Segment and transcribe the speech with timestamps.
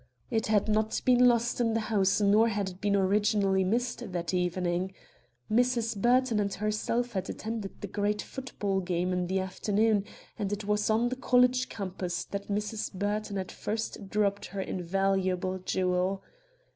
[0.31, 4.33] It had not been lost in the house nor had it been originally missed that
[4.33, 4.93] evening.
[5.51, 5.95] Mrs.
[5.95, 10.05] Burton and herself had attended the great foot ball game in the afternoon,
[10.39, 12.91] and it was on the college campus that Mrs.
[12.91, 16.23] Burton had first dropped her invaluable jewel.